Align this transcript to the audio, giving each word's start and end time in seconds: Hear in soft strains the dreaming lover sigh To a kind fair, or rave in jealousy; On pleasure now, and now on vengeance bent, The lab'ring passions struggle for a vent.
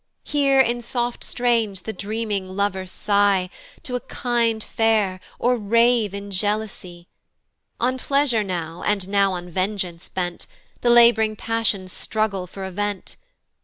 Hear 0.23 0.59
in 0.59 0.81
soft 0.81 1.23
strains 1.23 1.81
the 1.81 1.93
dreaming 1.93 2.49
lover 2.55 2.87
sigh 2.87 3.51
To 3.83 3.93
a 3.95 3.99
kind 3.99 4.63
fair, 4.63 5.19
or 5.37 5.55
rave 5.57 6.15
in 6.15 6.31
jealousy; 6.31 7.07
On 7.79 7.99
pleasure 7.99 8.43
now, 8.43 8.81
and 8.81 9.07
now 9.07 9.33
on 9.33 9.51
vengeance 9.51 10.09
bent, 10.09 10.47
The 10.81 10.89
lab'ring 10.89 11.35
passions 11.35 11.93
struggle 11.93 12.47
for 12.47 12.65
a 12.65 12.71
vent. 12.71 13.15